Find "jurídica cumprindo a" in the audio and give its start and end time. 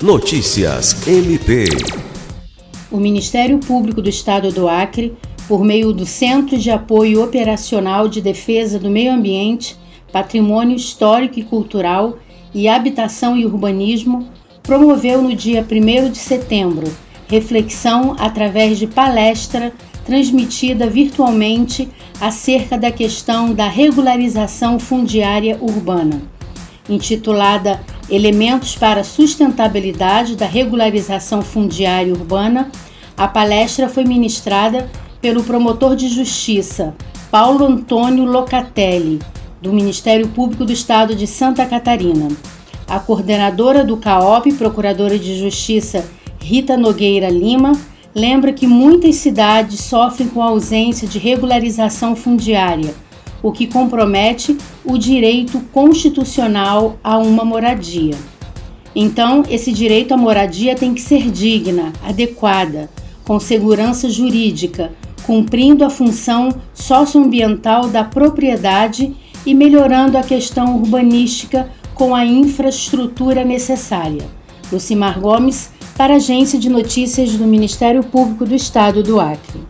64.08-65.90